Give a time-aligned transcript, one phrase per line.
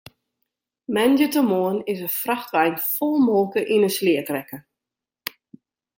[0.93, 4.57] Moandeitemoarn is in frachtwein fol molke yn 'e sleat rekke.